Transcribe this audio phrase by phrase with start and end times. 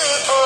[0.00, 0.37] oh.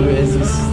[0.00, 0.67] It's.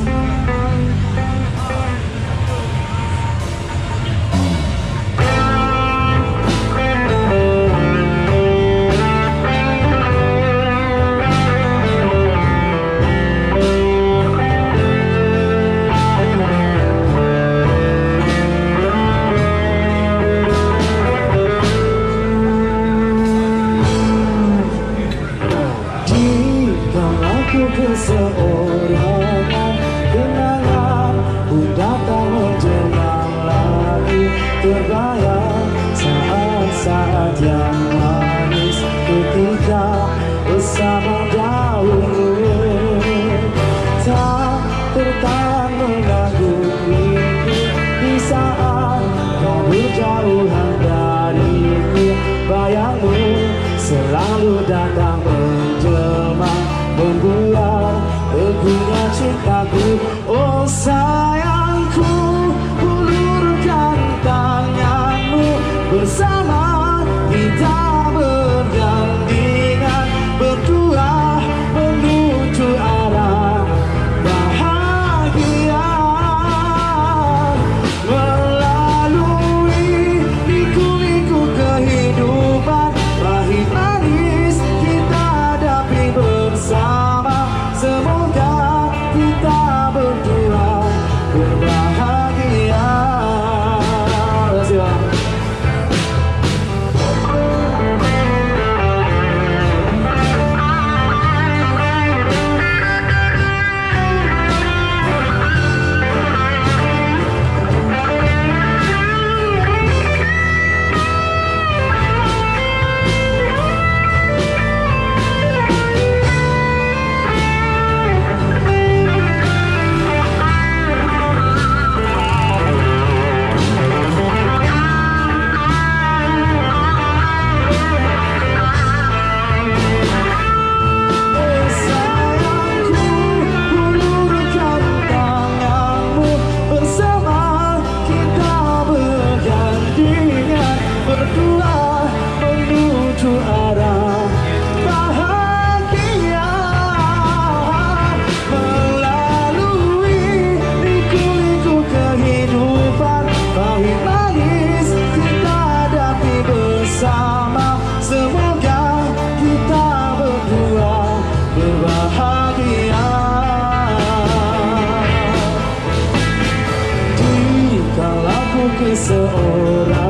[168.94, 170.05] seorang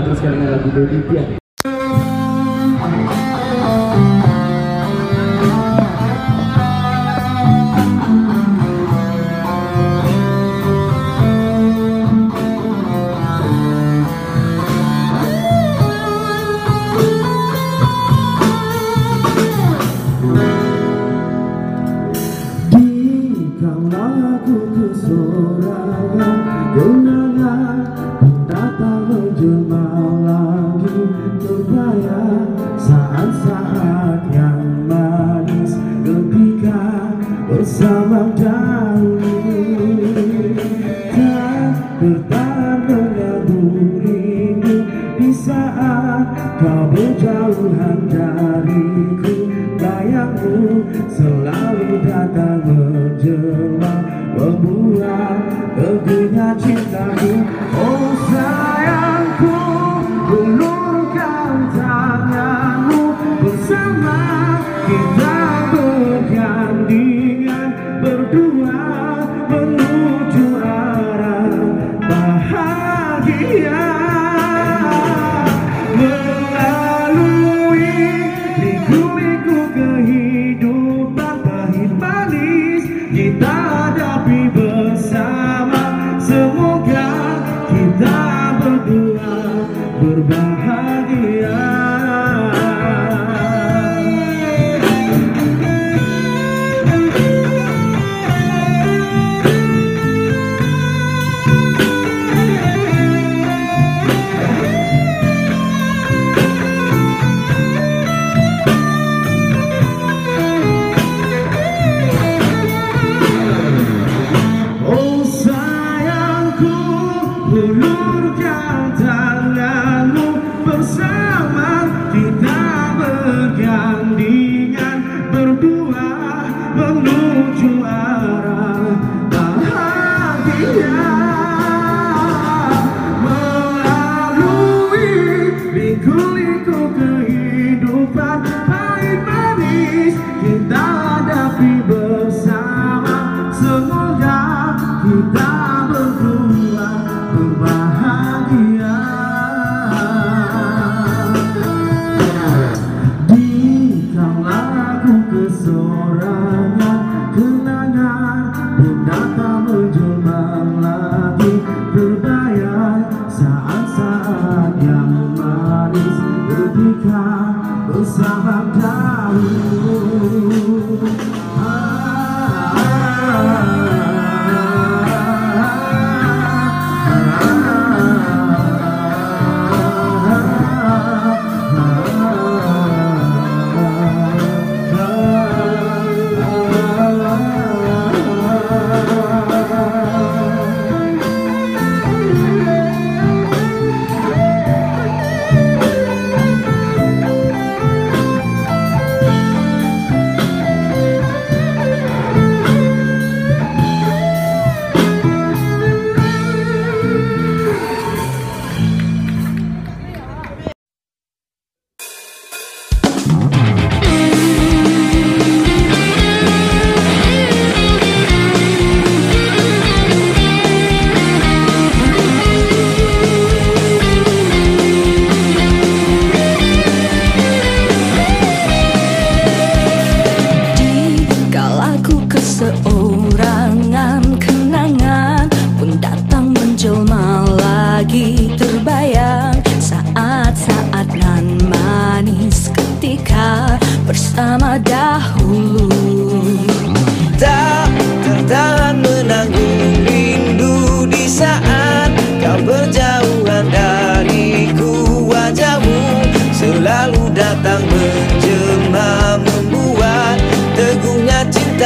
[0.00, 1.04] Terus kalian lagu dari iya.
[1.28, 1.41] Pian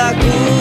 [0.07, 0.56] aku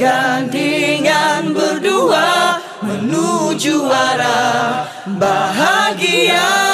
[0.00, 4.88] bergandengan berdua menuju arah
[5.20, 6.69] bahagia